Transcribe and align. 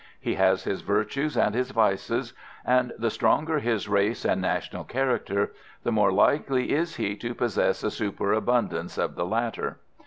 He 0.19 0.33
has 0.33 0.63
his 0.63 0.81
virtues 0.81 1.37
and 1.37 1.53
his 1.53 1.69
vices; 1.69 2.33
and 2.65 2.91
the 2.97 3.11
stronger 3.11 3.59
his 3.59 3.87
race 3.87 4.25
and 4.25 4.41
national 4.41 4.83
character, 4.83 5.53
the 5.83 5.91
more 5.91 6.11
likely 6.11 6.71
is 6.71 6.95
he 6.95 7.15
to 7.17 7.35
possess 7.35 7.83
a 7.83 7.91
superabundance 7.91 8.97
of 8.97 9.13
the 9.13 9.27
latter. 9.27 9.77